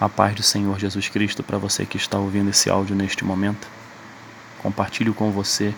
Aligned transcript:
A 0.00 0.08
paz 0.08 0.34
do 0.34 0.42
Senhor 0.42 0.78
Jesus 0.78 1.10
Cristo 1.10 1.42
para 1.42 1.58
você 1.58 1.84
que 1.84 1.98
está 1.98 2.16
ouvindo 2.16 2.48
esse 2.48 2.70
áudio 2.70 2.96
neste 2.96 3.22
momento. 3.22 3.68
Compartilho 4.62 5.12
com 5.12 5.30
você 5.30 5.74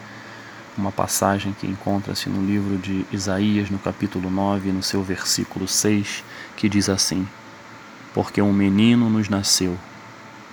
uma 0.79 0.93
passagem 0.93 1.53
que 1.53 1.67
encontra-se 1.67 2.29
no 2.29 2.47
livro 2.47 2.79
de 2.79 3.05
Isaías, 3.11 3.69
no 3.69 3.81
capítulo 3.81 4.31
9, 4.31 4.71
no 4.71 4.81
seu 4.81 5.03
versículo 5.03 5.67
6, 5.67 6.23
que 6.57 6.69
diz 6.69 6.89
assim: 6.89 7.27
Porque 8.15 8.41
um 8.41 8.53
menino 8.53 9.11
nos 9.11 9.29
nasceu, 9.29 9.77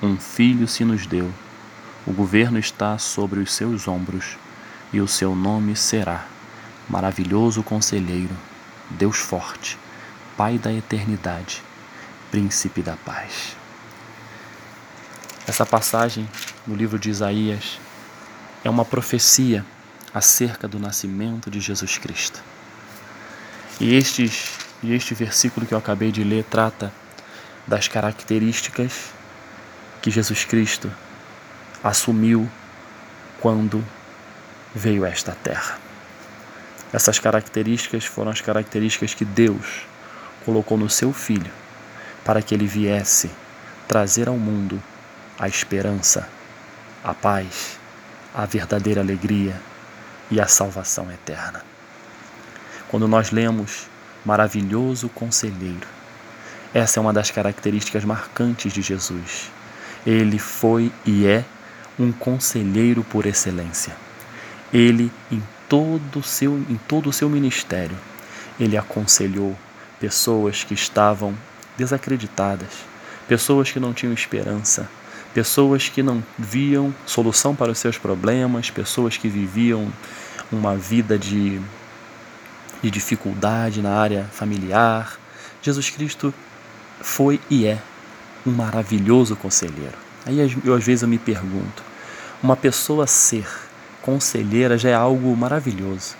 um 0.01 0.17
filho 0.17 0.67
se 0.67 0.83
nos 0.83 1.05
deu, 1.05 1.31
o 2.07 2.11
governo 2.11 2.57
está 2.57 2.97
sobre 2.97 3.39
os 3.39 3.53
seus 3.53 3.87
ombros, 3.87 4.35
e 4.91 4.99
o 4.99 5.07
seu 5.07 5.35
nome 5.35 5.75
será 5.75 6.25
Maravilhoso 6.89 7.61
Conselheiro, 7.61 8.35
Deus 8.89 9.17
Forte, 9.17 9.77
Pai 10.35 10.57
da 10.57 10.73
Eternidade, 10.73 11.61
Príncipe 12.31 12.81
da 12.81 12.95
Paz. 12.95 13.58
Essa 15.49 15.65
passagem 15.65 16.29
no 16.67 16.75
livro 16.75 16.99
de 16.99 17.09
Isaías 17.09 17.79
é 18.63 18.69
uma 18.69 18.85
profecia 18.85 19.65
acerca 20.13 20.67
do 20.67 20.77
nascimento 20.77 21.49
de 21.49 21.59
Jesus 21.59 21.97
Cristo. 21.97 22.39
E, 23.79 23.95
estes, 23.95 24.51
e 24.83 24.93
este 24.93 25.15
versículo 25.15 25.65
que 25.65 25.73
eu 25.73 25.77
acabei 25.79 26.11
de 26.11 26.23
ler 26.23 26.43
trata 26.43 26.93
das 27.65 27.87
características 27.87 29.09
que 30.03 30.11
Jesus 30.11 30.45
Cristo 30.45 30.91
assumiu 31.83 32.47
quando 33.39 33.83
veio 34.75 35.03
a 35.03 35.09
esta 35.09 35.31
terra. 35.31 35.79
Essas 36.93 37.17
características 37.17 38.05
foram 38.05 38.29
as 38.29 38.39
características 38.39 39.15
que 39.15 39.25
Deus 39.25 39.87
colocou 40.45 40.77
no 40.77 40.91
seu 40.91 41.11
Filho 41.11 41.51
para 42.23 42.39
que 42.39 42.53
ele 42.53 42.67
viesse 42.67 43.31
trazer 43.87 44.27
ao 44.27 44.37
mundo 44.37 44.79
a 45.39 45.47
esperança, 45.47 46.27
a 47.01 47.13
paz, 47.13 47.79
a 48.35 48.45
verdadeira 48.45 48.99
alegria 48.99 49.55
e 50.29 50.39
a 50.39 50.47
salvação 50.47 51.09
eterna. 51.09 51.63
Quando 52.89 53.07
nós 53.07 53.31
lemos 53.31 53.87
Maravilhoso 54.25 55.07
Conselheiro, 55.09 55.87
essa 56.73 56.99
é 56.99 57.01
uma 57.01 57.13
das 57.13 57.31
características 57.31 58.03
marcantes 58.03 58.73
de 58.73 58.81
Jesus. 58.81 59.49
Ele 60.05 60.37
foi 60.37 60.91
e 61.05 61.25
é 61.25 61.45
um 61.97 62.11
conselheiro 62.11 63.03
por 63.03 63.25
excelência. 63.25 63.95
Ele, 64.73 65.11
em 65.31 65.41
todo, 65.69 66.21
seu, 66.21 66.57
em 66.69 66.79
todo 66.87 67.09
o 67.09 67.13
seu 67.13 67.29
ministério, 67.29 67.97
ele 68.59 68.77
aconselhou 68.77 69.57
pessoas 69.99 70.63
que 70.63 70.73
estavam 70.73 71.33
desacreditadas, 71.77 72.69
pessoas 73.27 73.71
que 73.71 73.79
não 73.79 73.93
tinham 73.93 74.13
esperança, 74.13 74.87
pessoas 75.33 75.89
que 75.89 76.01
não 76.01 76.23
viam 76.37 76.93
solução 77.05 77.55
para 77.55 77.71
os 77.71 77.77
seus 77.77 77.97
problemas, 77.97 78.69
pessoas 78.69 79.17
que 79.17 79.27
viviam 79.27 79.91
uma 80.51 80.75
vida 80.75 81.17
de, 81.17 81.59
de 82.81 82.89
dificuldade 82.89 83.81
na 83.81 83.95
área 83.95 84.25
familiar. 84.31 85.19
Jesus 85.61 85.89
Cristo 85.89 86.33
foi 87.01 87.39
e 87.49 87.65
é 87.65 87.79
um 88.45 88.51
maravilhoso 88.51 89.35
conselheiro. 89.35 89.97
Aí 90.25 90.39
eu, 90.63 90.73
às 90.73 90.83
vezes 90.83 91.03
eu 91.03 91.07
me 91.07 91.17
pergunto, 91.17 91.83
uma 92.41 92.55
pessoa 92.55 93.05
ser 93.05 93.47
conselheira 94.01 94.77
já 94.77 94.89
é 94.89 94.93
algo 94.93 95.35
maravilhoso, 95.35 96.15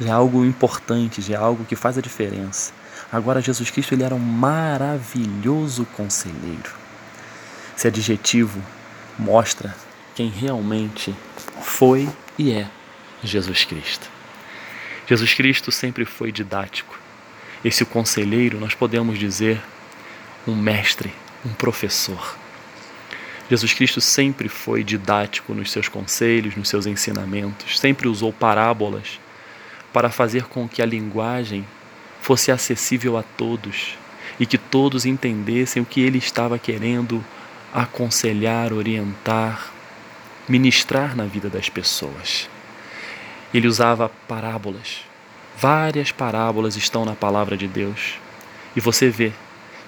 já 0.00 0.08
é 0.08 0.12
algo 0.12 0.44
importante, 0.44 1.22
já 1.22 1.34
é 1.34 1.38
algo 1.38 1.64
que 1.64 1.76
faz 1.76 1.98
a 1.98 2.00
diferença. 2.00 2.72
Agora 3.12 3.40
Jesus 3.40 3.70
Cristo 3.70 3.94
ele 3.94 4.02
era 4.02 4.14
um 4.14 4.18
maravilhoso 4.18 5.86
conselheiro. 5.96 6.87
Esse 7.78 7.86
adjetivo 7.86 8.60
mostra 9.16 9.72
quem 10.16 10.28
realmente 10.28 11.14
foi 11.62 12.08
e 12.36 12.50
é 12.50 12.68
Jesus 13.22 13.64
Cristo. 13.64 14.10
Jesus 15.06 15.32
Cristo 15.32 15.70
sempre 15.70 16.04
foi 16.04 16.32
didático. 16.32 16.98
Esse 17.64 17.84
conselheiro, 17.84 18.58
nós 18.58 18.74
podemos 18.74 19.16
dizer, 19.16 19.62
um 20.44 20.56
mestre, 20.56 21.14
um 21.46 21.50
professor. 21.50 22.36
Jesus 23.48 23.72
Cristo 23.72 24.00
sempre 24.00 24.48
foi 24.48 24.82
didático 24.82 25.54
nos 25.54 25.70
seus 25.70 25.86
conselhos, 25.86 26.56
nos 26.56 26.68
seus 26.68 26.84
ensinamentos, 26.84 27.78
sempre 27.78 28.08
usou 28.08 28.32
parábolas 28.32 29.20
para 29.92 30.10
fazer 30.10 30.46
com 30.46 30.68
que 30.68 30.82
a 30.82 30.86
linguagem 30.86 31.64
fosse 32.20 32.50
acessível 32.50 33.16
a 33.16 33.22
todos 33.22 33.96
e 34.40 34.44
que 34.44 34.58
todos 34.58 35.06
entendessem 35.06 35.80
o 35.80 35.86
que 35.86 36.00
ele 36.00 36.18
estava 36.18 36.58
querendo 36.58 37.24
aconselhar, 37.72 38.72
orientar, 38.72 39.70
ministrar 40.48 41.16
na 41.16 41.24
vida 41.24 41.48
das 41.48 41.68
pessoas. 41.68 42.48
Ele 43.52 43.68
usava 43.68 44.10
parábolas. 44.26 45.00
Várias 45.56 46.12
parábolas 46.12 46.76
estão 46.76 47.04
na 47.04 47.14
palavra 47.14 47.56
de 47.56 47.66
Deus. 47.66 48.14
E 48.76 48.80
você 48.80 49.08
vê 49.10 49.32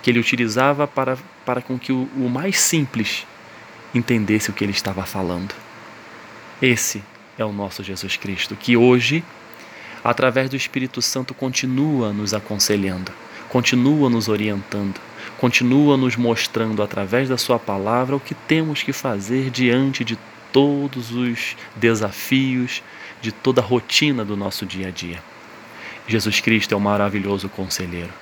que 0.02 0.10
ele 0.10 0.18
utilizava 0.18 0.86
para, 0.86 1.16
para 1.44 1.62
com 1.62 1.78
que 1.78 1.92
o, 1.92 2.08
o 2.16 2.28
mais 2.28 2.58
simples 2.58 3.26
entendesse 3.94 4.50
o 4.50 4.52
que 4.52 4.64
ele 4.64 4.72
estava 4.72 5.04
falando. 5.04 5.54
Esse 6.60 7.02
é 7.38 7.44
o 7.44 7.52
nosso 7.52 7.82
Jesus 7.82 8.16
Cristo, 8.16 8.54
que 8.56 8.76
hoje, 8.76 9.24
através 10.04 10.50
do 10.50 10.56
Espírito 10.56 11.00
Santo, 11.00 11.34
continua 11.34 12.12
nos 12.12 12.34
aconselhando, 12.34 13.12
continua 13.48 14.10
nos 14.10 14.28
orientando, 14.28 15.00
continua 15.38 15.96
nos 15.96 16.16
mostrando 16.16 16.82
através 16.82 17.28
da 17.28 17.38
Sua 17.38 17.58
palavra 17.58 18.16
o 18.16 18.20
que 18.20 18.34
temos 18.34 18.82
que 18.82 18.92
fazer 18.92 19.50
diante 19.50 20.04
de 20.04 20.18
todos 20.52 21.12
os 21.12 21.56
desafios, 21.76 22.82
de 23.20 23.32
toda 23.32 23.60
a 23.60 23.64
rotina 23.64 24.24
do 24.24 24.36
nosso 24.36 24.66
dia 24.66 24.88
a 24.88 24.90
dia. 24.90 25.22
Jesus 26.06 26.40
Cristo 26.40 26.74
é 26.74 26.76
um 26.76 26.80
maravilhoso 26.80 27.48
conselheiro 27.48 28.12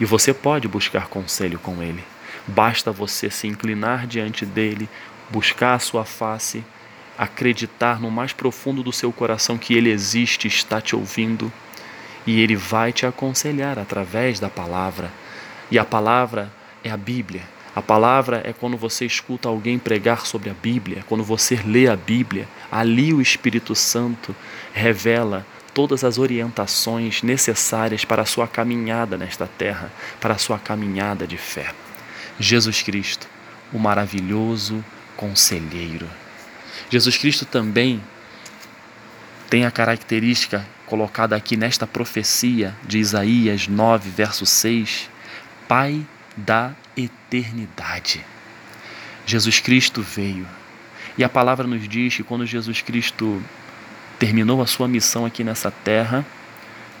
e 0.00 0.04
você 0.04 0.34
pode 0.34 0.68
buscar 0.68 1.08
conselho 1.08 1.58
com 1.58 1.82
Ele. 1.82 2.04
Basta 2.46 2.92
você 2.92 3.30
se 3.30 3.46
inclinar 3.46 4.06
diante 4.06 4.44
dele, 4.44 4.88
buscar 5.30 5.74
a 5.74 5.78
sua 5.78 6.04
face, 6.04 6.64
acreditar 7.16 8.00
no 8.00 8.10
mais 8.10 8.32
profundo 8.32 8.82
do 8.82 8.92
seu 8.92 9.12
coração 9.12 9.58
que 9.58 9.74
Ele 9.74 9.90
existe, 9.90 10.46
está 10.46 10.80
te 10.80 10.94
ouvindo 10.94 11.52
e 12.26 12.40
Ele 12.40 12.56
vai 12.56 12.92
te 12.92 13.06
aconselhar 13.06 13.78
através 13.78 14.38
da 14.38 14.48
palavra. 14.48 15.10
E 15.70 15.78
a 15.78 15.84
palavra 15.84 16.50
é 16.82 16.90
a 16.90 16.96
Bíblia. 16.96 17.42
A 17.74 17.82
palavra 17.82 18.42
é 18.44 18.52
quando 18.52 18.76
você 18.76 19.04
escuta 19.04 19.48
alguém 19.48 19.78
pregar 19.78 20.26
sobre 20.26 20.50
a 20.50 20.54
Bíblia, 20.54 21.04
quando 21.08 21.22
você 21.22 21.56
lê 21.64 21.88
a 21.88 21.94
Bíblia, 21.94 22.48
ali 22.72 23.12
o 23.12 23.20
Espírito 23.20 23.74
Santo 23.74 24.34
revela 24.72 25.46
todas 25.72 26.02
as 26.02 26.18
orientações 26.18 27.22
necessárias 27.22 28.04
para 28.04 28.22
a 28.22 28.26
sua 28.26 28.48
caminhada 28.48 29.16
nesta 29.16 29.46
terra, 29.46 29.92
para 30.20 30.34
a 30.34 30.38
sua 30.38 30.58
caminhada 30.58 31.26
de 31.26 31.36
fé. 31.36 31.72
Jesus 32.40 32.82
Cristo, 32.82 33.28
o 33.72 33.78
maravilhoso 33.78 34.84
conselheiro. 35.16 36.08
Jesus 36.90 37.16
Cristo 37.16 37.44
também 37.44 38.02
tem 39.48 39.64
a 39.64 39.70
característica 39.70 40.66
colocada 40.86 41.36
aqui 41.36 41.56
nesta 41.56 41.86
profecia 41.86 42.74
de 42.84 42.98
Isaías 42.98 43.68
9, 43.68 44.10
verso 44.10 44.46
6, 44.46 45.08
Pai 45.68 46.04
da 46.36 46.72
eternidade. 46.96 48.24
Jesus 49.26 49.60
Cristo 49.60 50.02
veio. 50.02 50.48
E 51.16 51.22
a 51.22 51.28
palavra 51.28 51.66
nos 51.66 51.86
diz 51.86 52.16
que 52.16 52.22
quando 52.22 52.46
Jesus 52.46 52.80
Cristo 52.80 53.42
terminou 54.18 54.62
a 54.62 54.66
sua 54.66 54.88
missão 54.88 55.26
aqui 55.26 55.44
nessa 55.44 55.70
terra, 55.70 56.24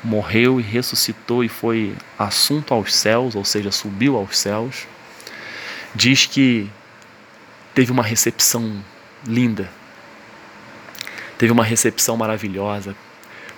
morreu 0.04 0.60
e 0.60 0.62
ressuscitou 0.62 1.42
e 1.42 1.48
foi 1.48 1.94
assunto 2.18 2.74
aos 2.74 2.94
céus, 2.94 3.34
ou 3.34 3.44
seja, 3.44 3.72
subiu 3.72 4.16
aos 4.16 4.38
céus, 4.38 4.86
diz 5.94 6.26
que 6.26 6.70
teve 7.74 7.90
uma 7.90 8.02
recepção 8.02 8.84
linda, 9.26 9.70
teve 11.38 11.52
uma 11.52 11.64
recepção 11.64 12.16
maravilhosa, 12.16 12.94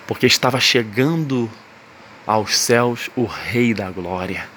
porque 0.07 0.25
estava 0.25 0.59
chegando 0.59 1.49
aos 2.25 2.57
céus 2.57 3.09
o 3.15 3.25
Rei 3.25 3.73
da 3.73 3.89
Glória. 3.91 4.47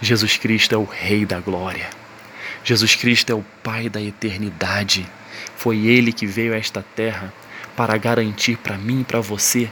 Jesus 0.00 0.36
Cristo 0.36 0.74
é 0.74 0.78
o 0.78 0.84
Rei 0.84 1.26
da 1.26 1.40
glória. 1.40 1.88
Jesus 2.62 2.94
Cristo 2.94 3.30
é 3.30 3.34
o 3.34 3.44
Pai 3.62 3.88
da 3.88 4.00
eternidade. 4.00 5.06
Foi 5.56 5.86
Ele 5.86 6.12
que 6.12 6.26
veio 6.26 6.54
a 6.54 6.56
esta 6.56 6.84
terra 6.94 7.32
para 7.76 7.96
garantir 7.96 8.56
para 8.58 8.78
mim 8.78 9.00
e 9.00 9.04
para 9.04 9.20
você 9.20 9.68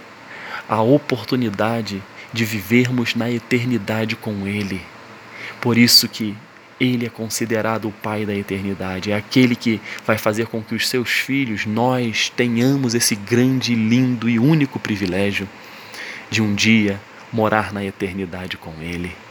a 0.68 0.80
oportunidade 0.82 2.02
de 2.32 2.44
vivermos 2.44 3.14
na 3.14 3.30
eternidade 3.30 4.16
com 4.16 4.46
Ele. 4.46 4.80
Por 5.60 5.78
isso 5.78 6.08
que 6.08 6.36
Ele 6.80 7.06
é 7.06 7.08
considerado 7.08 7.88
o 7.88 7.92
Pai 7.92 8.26
da 8.26 8.34
eternidade, 8.34 9.12
é 9.12 9.16
aquele 9.16 9.54
que 9.54 9.80
vai 10.04 10.18
fazer 10.18 10.46
com 10.46 10.62
que 10.62 10.74
os 10.74 10.88
seus 10.88 11.10
filhos, 11.10 11.66
nós, 11.66 12.30
tenhamos 12.30 12.94
esse 12.94 13.14
grande, 13.14 13.74
lindo 13.74 14.28
e 14.28 14.38
único 14.38 14.80
privilégio 14.80 15.48
de 16.28 16.42
um 16.42 16.54
dia 16.54 17.00
morar 17.32 17.72
na 17.72 17.84
eternidade 17.84 18.56
com 18.56 18.72
Ele. 18.80 19.25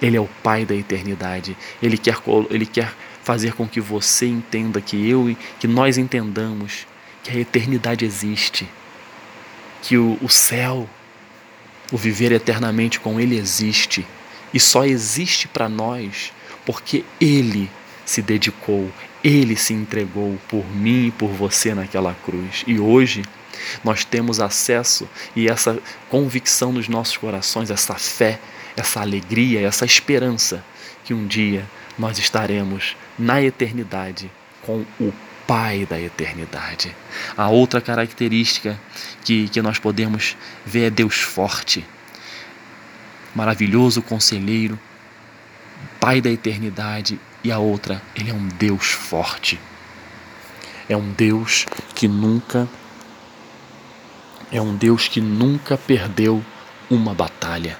Ele 0.00 0.16
é 0.16 0.20
o 0.20 0.28
Pai 0.42 0.64
da 0.64 0.74
eternidade. 0.74 1.56
Ele 1.82 1.98
quer, 1.98 2.16
ele 2.50 2.66
quer 2.66 2.94
fazer 3.22 3.52
com 3.52 3.68
que 3.68 3.80
você 3.80 4.26
entenda 4.26 4.80
que 4.80 5.08
eu 5.08 5.28
e 5.28 5.36
que 5.58 5.68
nós 5.68 5.98
entendamos 5.98 6.86
que 7.22 7.30
a 7.30 7.38
eternidade 7.38 8.04
existe, 8.04 8.68
que 9.82 9.96
o, 9.96 10.18
o 10.22 10.28
céu, 10.28 10.88
o 11.92 11.96
viver 11.96 12.32
eternamente 12.32 12.98
com 12.98 13.20
Ele 13.20 13.36
existe 13.36 14.06
e 14.52 14.60
só 14.60 14.84
existe 14.84 15.46
para 15.48 15.68
nós 15.68 16.32
porque 16.64 17.04
Ele 17.20 17.70
se 18.04 18.22
dedicou, 18.22 18.90
Ele 19.22 19.56
se 19.56 19.74
entregou 19.74 20.38
por 20.48 20.64
mim 20.74 21.06
e 21.06 21.10
por 21.10 21.28
você 21.28 21.74
naquela 21.74 22.14
cruz. 22.24 22.64
E 22.66 22.78
hoje 22.78 23.22
nós 23.84 24.04
temos 24.04 24.40
acesso 24.40 25.08
e 25.36 25.48
essa 25.48 25.78
convicção 26.08 26.72
nos 26.72 26.88
nossos 26.88 27.16
corações, 27.16 27.70
essa 27.70 27.94
fé, 27.94 28.40
essa 28.76 29.00
alegria, 29.00 29.60
essa 29.60 29.84
esperança 29.84 30.64
que 31.04 31.14
um 31.14 31.26
dia 31.26 31.64
nós 31.98 32.18
estaremos 32.18 32.96
na 33.18 33.42
eternidade 33.42 34.30
com 34.62 34.84
o 34.98 35.12
Pai 35.46 35.84
da 35.84 36.00
eternidade. 36.00 36.94
A 37.36 37.48
outra 37.48 37.80
característica 37.80 38.80
que, 39.24 39.48
que 39.48 39.60
nós 39.60 39.80
podemos 39.80 40.36
ver 40.64 40.84
é 40.84 40.90
Deus 40.90 41.16
forte, 41.16 41.84
maravilhoso 43.34 44.00
conselheiro, 44.00 44.78
Pai 45.98 46.20
da 46.20 46.30
eternidade, 46.30 47.18
e 47.42 47.50
a 47.50 47.58
outra, 47.58 48.00
Ele 48.14 48.30
é 48.30 48.34
um 48.34 48.46
Deus 48.46 48.86
forte. 48.86 49.58
É 50.88 50.96
um 50.96 51.10
Deus 51.12 51.66
que 51.94 52.06
nunca 52.06 52.68
é 54.52 54.60
um 54.60 54.76
Deus 54.76 55.08
que 55.08 55.20
nunca 55.20 55.76
perdeu 55.76 56.44
uma 56.90 57.14
batalha. 57.14 57.78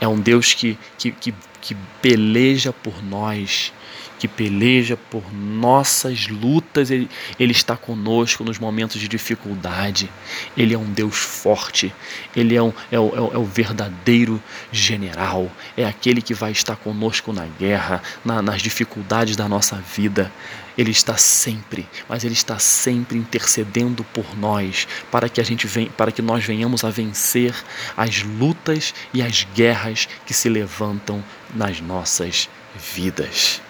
É 0.00 0.06
um 0.06 0.18
Deus 0.18 0.54
que, 0.54 0.78
que, 0.98 1.10
que, 1.10 1.34
que 1.60 1.76
peleja 2.02 2.72
por 2.72 3.02
nós, 3.02 3.72
que 4.18 4.26
peleja 4.26 4.96
por 4.96 5.32
nossas 5.32 6.28
lutas, 6.28 6.90
ele, 6.90 7.08
ele 7.38 7.52
está 7.52 7.76
conosco 7.76 8.44
nos 8.44 8.58
momentos 8.58 9.00
de 9.00 9.08
dificuldade. 9.08 10.10
Ele 10.56 10.74
é 10.74 10.78
um 10.78 10.90
Deus 10.92 11.16
forte, 11.16 11.92
ele 12.34 12.54
é, 12.54 12.62
um, 12.62 12.72
é, 12.90 12.98
o, 12.98 13.14
é 13.14 13.38
o 13.38 13.42
é 13.42 13.46
verdadeiro 13.46 14.42
general, 14.72 15.50
é 15.76 15.84
aquele 15.84 16.22
que 16.22 16.34
vai 16.34 16.52
estar 16.52 16.76
conosco 16.76 17.32
na 17.32 17.46
guerra, 17.58 18.02
na, 18.24 18.40
nas 18.40 18.62
dificuldades 18.62 19.36
da 19.36 19.48
nossa 19.48 19.76
vida. 19.76 20.32
Ele 20.76 20.90
está 20.90 21.16
sempre, 21.16 21.88
mas 22.06 22.22
ele 22.22 22.34
está 22.34 22.58
sempre 22.58 23.16
intercedendo 23.16 24.04
por 24.04 24.36
nós, 24.36 24.86
para 25.10 25.28
que 25.28 25.40
a 25.40 25.44
gente 25.44 25.66
vem, 25.66 25.86
para 25.88 26.12
que 26.12 26.20
nós 26.20 26.44
venhamos 26.44 26.84
a 26.84 26.90
vencer 26.90 27.54
as 27.96 28.22
lutas 28.22 28.94
e 29.14 29.22
as 29.22 29.46
guerras 29.54 30.06
que 30.26 30.34
se 30.34 30.50
levantam 30.50 31.24
nas 31.54 31.80
nossas 31.80 32.50
vidas. 32.94 33.62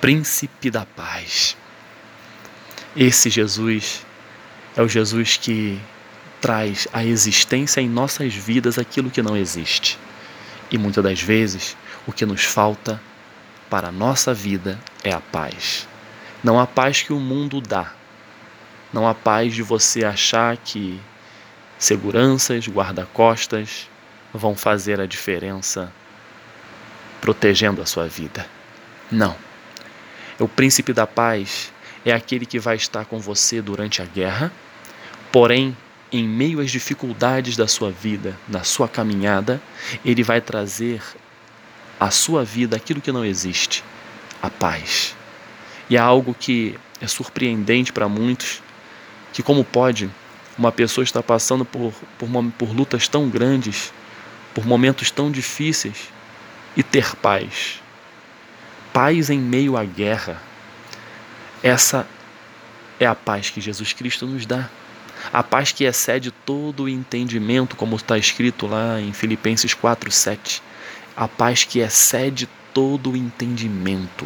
Príncipe 0.00 0.70
da 0.70 0.84
paz. 0.84 1.56
Esse 2.94 3.30
Jesus 3.30 4.04
é 4.76 4.82
o 4.82 4.88
Jesus 4.88 5.36
que 5.36 5.80
traz 6.40 6.86
à 6.92 7.04
existência 7.04 7.80
em 7.80 7.88
nossas 7.88 8.34
vidas 8.34 8.78
aquilo 8.78 9.10
que 9.10 9.22
não 9.22 9.36
existe. 9.36 9.98
E 10.70 10.76
muitas 10.76 11.02
das 11.02 11.20
vezes 11.20 11.76
o 12.06 12.12
que 12.12 12.26
nos 12.26 12.44
falta 12.44 13.00
para 13.70 13.88
a 13.88 13.92
nossa 13.92 14.34
vida 14.34 14.78
é 15.02 15.12
a 15.12 15.20
paz. 15.20 15.88
Não 16.44 16.60
a 16.60 16.66
paz 16.66 17.02
que 17.02 17.12
o 17.12 17.18
mundo 17.18 17.60
dá. 17.60 17.92
Não 18.92 19.08
a 19.08 19.14
paz 19.14 19.54
de 19.54 19.62
você 19.62 20.04
achar 20.04 20.56
que 20.56 21.00
seguranças, 21.78 22.68
guarda-costas 22.68 23.88
vão 24.32 24.54
fazer 24.54 25.00
a 25.00 25.06
diferença 25.06 25.92
protegendo 27.20 27.82
a 27.82 27.86
sua 27.86 28.06
vida. 28.06 28.46
Não. 29.10 29.45
O 30.38 30.46
príncipe 30.46 30.92
da 30.92 31.06
paz 31.06 31.72
é 32.04 32.12
aquele 32.12 32.44
que 32.44 32.58
vai 32.58 32.76
estar 32.76 33.06
com 33.06 33.18
você 33.18 33.62
durante 33.62 34.02
a 34.02 34.04
guerra, 34.04 34.52
porém, 35.32 35.74
em 36.12 36.28
meio 36.28 36.60
às 36.60 36.70
dificuldades 36.70 37.56
da 37.56 37.66
sua 37.66 37.90
vida, 37.90 38.36
na 38.46 38.62
sua 38.62 38.86
caminhada, 38.86 39.62
ele 40.04 40.22
vai 40.22 40.42
trazer 40.42 41.02
à 41.98 42.10
sua 42.10 42.44
vida 42.44 42.76
aquilo 42.76 43.00
que 43.00 43.10
não 43.10 43.24
existe, 43.24 43.82
a 44.42 44.50
paz. 44.50 45.16
E 45.88 45.96
é 45.96 45.98
algo 45.98 46.34
que 46.38 46.78
é 47.00 47.06
surpreendente 47.06 47.90
para 47.90 48.06
muitos, 48.06 48.62
que 49.32 49.42
como 49.42 49.64
pode 49.64 50.10
uma 50.58 50.70
pessoa 50.70 51.02
estar 51.02 51.22
passando 51.22 51.64
por, 51.64 51.94
por, 52.18 52.28
por 52.58 52.76
lutas 52.76 53.08
tão 53.08 53.28
grandes, 53.30 53.90
por 54.54 54.66
momentos 54.66 55.10
tão 55.10 55.30
difíceis 55.30 56.10
e 56.76 56.82
ter 56.82 57.16
paz 57.16 57.80
paz 58.96 59.28
em 59.28 59.38
meio 59.38 59.76
à 59.76 59.84
guerra. 59.84 60.40
Essa 61.62 62.08
é 62.98 63.04
a 63.04 63.14
paz 63.14 63.50
que 63.50 63.60
Jesus 63.60 63.92
Cristo 63.92 64.26
nos 64.26 64.46
dá. 64.46 64.70
A 65.30 65.42
paz 65.42 65.70
que 65.70 65.84
excede 65.84 66.30
todo 66.30 66.84
o 66.84 66.88
entendimento, 66.88 67.76
como 67.76 67.94
está 67.94 68.16
escrito 68.16 68.66
lá 68.66 68.98
em 68.98 69.12
Filipenses 69.12 69.74
4:7. 69.74 70.62
A 71.14 71.28
paz 71.28 71.62
que 71.62 71.80
excede 71.80 72.48
todo 72.72 73.10
o 73.10 73.16
entendimento. 73.18 74.24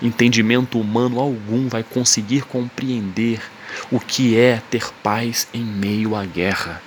Entendimento 0.00 0.80
humano 0.80 1.20
algum 1.20 1.68
vai 1.68 1.82
conseguir 1.82 2.46
compreender 2.46 3.42
o 3.90 4.00
que 4.00 4.38
é 4.38 4.62
ter 4.70 4.90
paz 5.02 5.46
em 5.52 5.62
meio 5.62 6.16
à 6.16 6.24
guerra, 6.24 6.80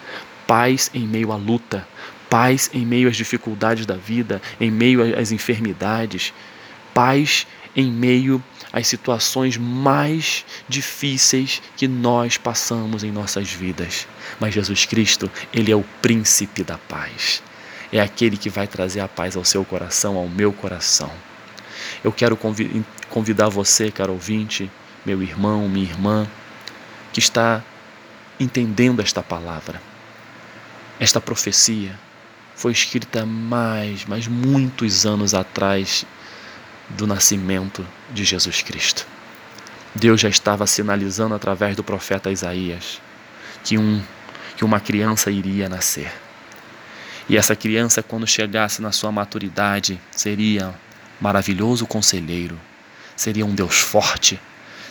paz 0.48 0.90
em 0.92 1.06
meio 1.06 1.32
à 1.32 1.36
luta, 1.36 1.88
paz 2.32 2.72
em 2.74 2.84
meio 2.84 3.08
às 3.08 3.16
dificuldades 3.16 3.86
da 3.86 3.96
vida, 3.96 4.42
em 4.60 4.72
meio 4.72 5.16
às 5.16 5.32
enfermidades, 5.32 6.34
paz 6.96 7.46
em 7.76 7.92
meio 7.92 8.42
às 8.72 8.88
situações 8.88 9.58
mais 9.58 10.46
difíceis 10.68 11.62
que 11.76 11.88
nós 11.88 12.38
passamos 12.38 13.04
em 13.04 13.12
nossas 13.12 13.52
vidas. 13.52 14.08
Mas 14.40 14.54
Jesus 14.54 14.86
Cristo, 14.86 15.30
Ele 15.54 15.72
é 15.72 15.76
o 15.76 15.84
príncipe 16.02 16.64
da 16.64 16.78
paz. 16.78 17.44
É 17.92 18.00
aquele 18.00 18.38
que 18.38 18.50
vai 18.50 18.66
trazer 18.66 19.02
a 19.02 19.08
paz 19.08 19.36
ao 19.36 19.44
seu 19.44 19.64
coração, 19.66 20.16
ao 20.16 20.28
meu 20.28 20.54
coração. 20.54 21.12
Eu 22.04 22.12
quero 22.12 22.38
convidar 23.10 23.50
você, 23.50 23.92
caro 23.92 24.14
ouvinte, 24.14 24.72
meu 25.06 25.22
irmão, 25.22 25.68
minha 25.68 25.86
irmã, 25.86 26.28
que 27.12 27.20
está 27.20 27.62
entendendo 28.40 29.02
esta 29.02 29.22
palavra. 29.22 29.82
Esta 31.00 31.20
profecia 31.20 32.00
foi 32.56 32.72
escrita 32.72 33.26
mais, 33.26 34.06
mas 34.06 34.28
muitos 34.28 35.06
anos 35.06 35.34
atrás 35.34 36.06
do 36.90 37.08
nascimento 37.08 37.86
de 38.12 38.24
Jesus 38.24 38.62
Cristo. 38.62 39.06
Deus 39.94 40.20
já 40.20 40.30
estava 40.30 40.68
sinalizando 40.68 41.34
através 41.34 41.76
do 41.76 41.84
profeta 41.84 42.32
Isaías 42.32 43.02
que, 43.64 43.78
um, 43.78 44.04
que 44.58 44.66
uma 44.66 44.80
criança 44.80 45.32
iria 45.32 45.70
nascer. 45.70 46.12
E 47.28 47.38
essa 47.38 47.56
criança, 47.56 48.04
quando 48.04 48.28
chegasse 48.28 48.82
na 48.82 48.92
sua 48.92 49.12
maturidade, 49.12 50.00
seria 50.12 50.76
maravilhoso 51.20 51.88
conselheiro, 51.88 52.60
seria 53.16 53.46
um 53.46 53.56
Deus 53.56 53.80
forte, 53.80 54.40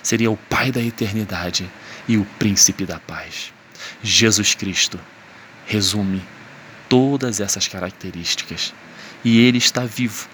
seria 0.02 0.30
o 0.30 0.36
Pai 0.36 0.72
da 0.72 0.80
eternidade 0.80 1.70
e 2.08 2.16
o 2.16 2.24
Príncipe 2.38 2.84
da 2.84 2.98
paz. 2.98 3.52
Jesus 4.02 4.54
Cristo 4.54 4.98
resume 5.66 6.22
todas 6.88 7.40
essas 7.40 7.68
características 7.68 8.74
e 9.24 9.38
ele 9.38 9.58
está 9.58 9.84
vivo 9.84 10.28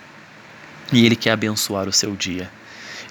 e 0.93 1.05
Ele 1.05 1.17
quer 1.17 1.33
abençoar 1.33 1.89
o 1.89 1.93
seu 1.93 2.15
dia. 2.17 2.51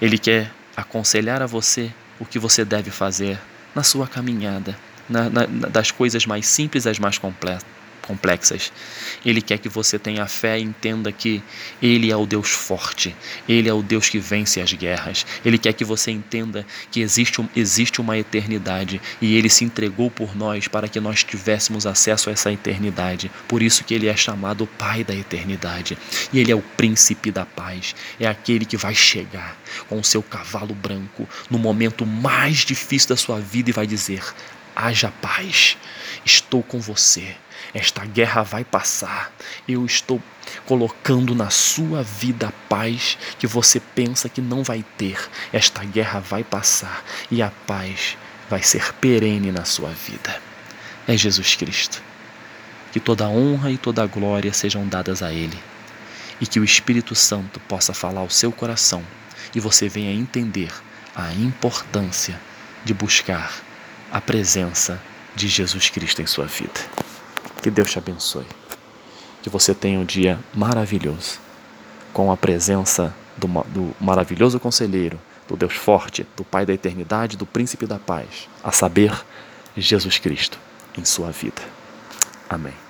Ele 0.00 0.18
quer 0.18 0.50
aconselhar 0.76 1.42
a 1.42 1.46
você 1.46 1.90
o 2.18 2.24
que 2.24 2.38
você 2.38 2.64
deve 2.64 2.90
fazer 2.90 3.38
na 3.74 3.82
sua 3.82 4.06
caminhada, 4.06 4.76
na, 5.08 5.30
na, 5.30 5.46
das 5.46 5.90
coisas 5.90 6.26
mais 6.26 6.46
simples 6.46 6.86
às 6.86 6.98
mais 6.98 7.18
completas 7.18 7.79
complexas. 8.06 8.72
Ele 9.24 9.40
quer 9.40 9.58
que 9.58 9.68
você 9.68 9.98
tenha 9.98 10.26
fé 10.26 10.58
e 10.58 10.62
entenda 10.62 11.12
que 11.12 11.42
Ele 11.80 12.10
é 12.10 12.16
o 12.16 12.26
Deus 12.26 12.50
forte, 12.50 13.14
Ele 13.48 13.68
é 13.68 13.72
o 13.72 13.82
Deus 13.82 14.08
que 14.08 14.18
vence 14.18 14.60
as 14.60 14.72
guerras. 14.72 15.26
Ele 15.44 15.58
quer 15.58 15.72
que 15.72 15.84
você 15.84 16.10
entenda 16.10 16.66
que 16.90 17.00
existe, 17.00 17.44
existe 17.54 18.00
uma 18.00 18.18
eternidade 18.18 19.00
e 19.20 19.36
Ele 19.36 19.48
se 19.48 19.64
entregou 19.64 20.10
por 20.10 20.36
nós 20.36 20.68
para 20.68 20.88
que 20.88 21.00
nós 21.00 21.24
tivéssemos 21.24 21.86
acesso 21.86 22.28
a 22.28 22.32
essa 22.32 22.52
eternidade. 22.52 23.30
Por 23.46 23.62
isso 23.62 23.84
que 23.84 23.94
Ele 23.94 24.08
é 24.08 24.16
chamado 24.16 24.66
Pai 24.66 25.04
da 25.04 25.14
eternidade. 25.14 25.96
E 26.32 26.38
Ele 26.38 26.52
é 26.52 26.54
o 26.54 26.62
príncipe 26.62 27.30
da 27.30 27.44
paz, 27.44 27.94
é 28.18 28.26
aquele 28.26 28.64
que 28.64 28.76
vai 28.76 28.94
chegar 28.94 29.56
com 29.88 29.98
o 29.98 30.04
seu 30.04 30.22
cavalo 30.22 30.74
branco 30.74 31.28
no 31.48 31.58
momento 31.58 32.04
mais 32.06 32.58
difícil 32.58 33.10
da 33.10 33.16
sua 33.16 33.40
vida 33.40 33.70
e 33.70 33.72
vai 33.72 33.86
dizer: 33.86 34.22
haja 34.74 35.12
paz, 35.20 35.76
estou 36.24 36.62
com 36.62 36.80
você. 36.80 37.36
Esta 37.74 38.04
guerra 38.04 38.42
vai 38.42 38.64
passar. 38.64 39.32
Eu 39.68 39.84
estou 39.86 40.20
colocando 40.66 41.34
na 41.34 41.50
sua 41.50 42.02
vida 42.02 42.48
a 42.48 42.52
paz 42.68 43.16
que 43.38 43.46
você 43.46 43.80
pensa 43.80 44.28
que 44.28 44.40
não 44.40 44.62
vai 44.62 44.84
ter. 44.96 45.18
Esta 45.52 45.84
guerra 45.84 46.20
vai 46.20 46.42
passar 46.42 47.04
e 47.30 47.42
a 47.42 47.50
paz 47.66 48.16
vai 48.48 48.62
ser 48.62 48.92
perene 48.94 49.52
na 49.52 49.64
sua 49.64 49.90
vida. 49.90 50.40
É 51.06 51.16
Jesus 51.16 51.54
Cristo. 51.54 52.02
que 52.92 52.98
toda 52.98 53.28
honra 53.28 53.70
e 53.70 53.78
toda 53.78 54.04
glória 54.06 54.52
sejam 54.52 54.86
dadas 54.86 55.22
a 55.22 55.32
Ele 55.32 55.56
e 56.40 56.46
que 56.46 56.58
o 56.58 56.64
Espírito 56.64 57.14
Santo 57.14 57.60
possa 57.60 57.92
falar 57.92 58.20
ao 58.20 58.30
seu 58.30 58.50
coração 58.50 59.04
e 59.54 59.60
você 59.60 59.88
venha 59.88 60.12
entender 60.12 60.72
a 61.14 61.32
importância 61.34 62.40
de 62.84 62.94
buscar 62.94 63.52
a 64.10 64.20
presença 64.20 65.00
de 65.36 65.48
Jesus 65.48 65.88
Cristo 65.90 66.22
em 66.22 66.26
sua 66.26 66.46
vida. 66.46 66.80
Que 67.62 67.70
Deus 67.70 67.90
te 67.90 67.98
abençoe. 67.98 68.46
Que 69.42 69.50
você 69.50 69.74
tenha 69.74 69.98
um 69.98 70.04
dia 70.04 70.38
maravilhoso 70.54 71.38
com 72.12 72.30
a 72.30 72.36
presença 72.36 73.14
do, 73.36 73.46
do 73.46 73.94
maravilhoso 74.00 74.58
conselheiro, 74.58 75.18
do 75.48 75.56
Deus 75.56 75.74
forte, 75.74 76.26
do 76.36 76.44
Pai 76.44 76.66
da 76.66 76.72
eternidade, 76.72 77.36
do 77.36 77.46
Príncipe 77.46 77.86
da 77.86 77.98
paz, 77.98 78.48
a 78.62 78.72
saber, 78.72 79.12
Jesus 79.76 80.18
Cristo 80.18 80.58
em 80.96 81.04
sua 81.04 81.30
vida. 81.30 81.62
Amém. 82.48 82.89